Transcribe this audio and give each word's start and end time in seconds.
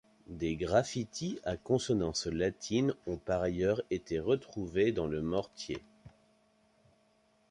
Des 0.31 0.55
graffitis 0.55 1.37
à 1.45 1.57
consonance 1.57 2.25
latine 2.25 2.95
ont 3.05 3.17
par 3.17 3.43
ailleurs 3.43 3.83
été 3.91 4.19
retrouvés 4.19 4.91
dans 4.91 5.05
le 5.05 5.21
mortier. 5.21 5.79